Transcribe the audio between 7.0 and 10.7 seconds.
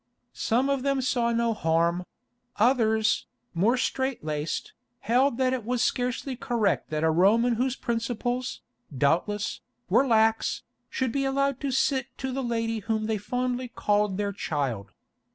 a Roman whose principles, doubtless, were lax,